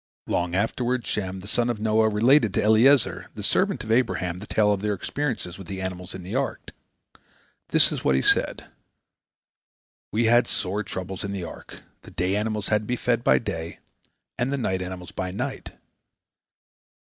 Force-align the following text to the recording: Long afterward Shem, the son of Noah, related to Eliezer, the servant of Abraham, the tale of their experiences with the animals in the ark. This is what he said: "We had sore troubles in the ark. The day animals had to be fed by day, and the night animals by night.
Long 0.25 0.55
afterward 0.55 1.05
Shem, 1.05 1.41
the 1.41 1.47
son 1.47 1.69
of 1.69 1.79
Noah, 1.79 2.09
related 2.09 2.55
to 2.55 2.63
Eliezer, 2.63 3.29
the 3.35 3.43
servant 3.43 3.83
of 3.83 3.91
Abraham, 3.91 4.39
the 4.39 4.47
tale 4.47 4.73
of 4.73 4.81
their 4.81 4.95
experiences 4.95 5.59
with 5.59 5.67
the 5.67 5.79
animals 5.79 6.15
in 6.15 6.23
the 6.23 6.33
ark. 6.33 6.71
This 7.69 7.91
is 7.91 8.03
what 8.03 8.15
he 8.15 8.23
said: 8.23 8.65
"We 10.11 10.25
had 10.25 10.47
sore 10.47 10.81
troubles 10.81 11.23
in 11.23 11.33
the 11.33 11.43
ark. 11.43 11.81
The 12.01 12.09
day 12.09 12.35
animals 12.35 12.69
had 12.69 12.81
to 12.81 12.85
be 12.87 12.95
fed 12.95 13.23
by 13.23 13.37
day, 13.37 13.77
and 14.39 14.51
the 14.51 14.57
night 14.57 14.81
animals 14.81 15.11
by 15.11 15.29
night. 15.29 15.71